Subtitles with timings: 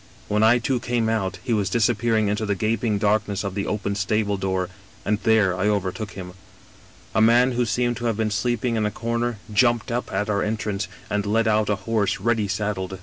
[0.27, 3.93] When I too came out he was disappearing into the gaping darkness of the open
[3.93, 4.67] stable door,
[5.05, 6.33] and there I overtook him."
[7.13, 10.41] A man who seemed to have been sleeping in a comer jumped up at our
[10.41, 12.97] entrance, and led out a horse ready saddled.